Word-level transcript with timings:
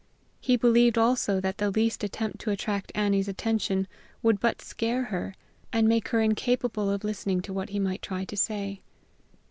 He 0.39 0.57
believed 0.57 0.97
also 0.97 1.39
that 1.41 1.59
the 1.59 1.69
least 1.69 2.03
attempt 2.03 2.39
to 2.39 2.49
attract 2.49 2.91
Annie's 2.95 3.27
attention 3.27 3.87
would 4.23 4.39
but 4.39 4.59
scare 4.59 5.03
her, 5.03 5.35
and 5.71 5.87
make 5.87 6.07
her 6.07 6.21
incapable 6.21 6.89
of 6.89 7.03
listening 7.03 7.39
to 7.41 7.53
what 7.53 7.69
he 7.69 7.77
might 7.77 8.01
try 8.01 8.25
to 8.25 8.35
say. 8.35 8.81